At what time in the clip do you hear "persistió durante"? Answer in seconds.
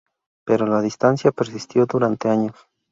1.31-2.27